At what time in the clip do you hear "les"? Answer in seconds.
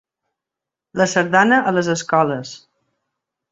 1.77-1.91